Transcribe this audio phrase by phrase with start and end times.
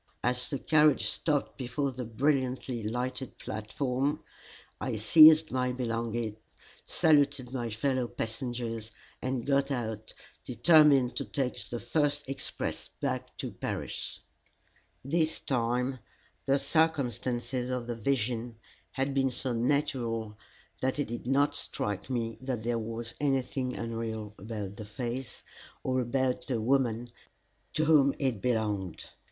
[0.23, 4.23] As the carriage stopped before the brilliantly lighted platform,
[4.79, 6.37] I seized my belongings,
[6.83, 8.89] saluted my fellow passengers,
[9.21, 10.11] and got out,
[10.43, 14.21] determined to take the first express back to Paris.
[15.05, 15.99] This time
[16.47, 18.55] the circumstances of the vision
[18.93, 20.35] had been so natural
[20.81, 25.43] that it did not strike me that there was anything unreal about the face,
[25.83, 27.09] or about the woman
[27.73, 29.05] to whom it belonged.